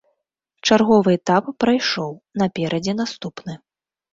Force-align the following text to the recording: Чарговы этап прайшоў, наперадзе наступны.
Чарговы 0.69 1.13
этап 1.17 1.45
прайшоў, 1.65 2.11
наперадзе 2.43 2.93
наступны. 3.01 3.53